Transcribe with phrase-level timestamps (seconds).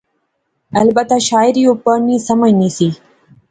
[0.81, 2.87] البتہ شاعری او پڑھنی، سمجھنی سی